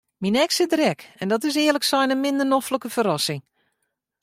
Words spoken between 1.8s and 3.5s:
sein in minder noflike ferrassing.